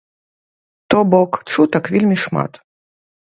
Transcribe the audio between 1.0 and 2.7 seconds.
бок чутак вельмі шмат.